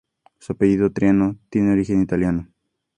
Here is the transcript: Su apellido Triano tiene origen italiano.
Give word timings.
Su 0.39 0.53
apellido 0.53 0.91
Triano 0.91 1.37
tiene 1.51 1.73
origen 1.73 2.01
italiano. 2.01 2.47